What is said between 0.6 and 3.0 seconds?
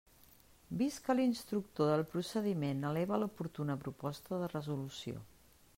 Vist que l'instructor del procediment